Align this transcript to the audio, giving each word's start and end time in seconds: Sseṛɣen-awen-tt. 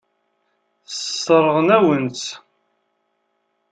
Sseṛɣen-awen-tt. 0.95 2.25